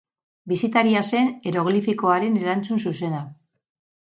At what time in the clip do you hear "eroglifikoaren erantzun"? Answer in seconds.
1.51-2.83